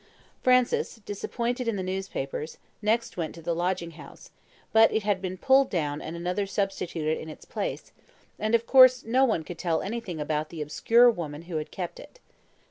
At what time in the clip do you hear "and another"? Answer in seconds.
6.01-6.47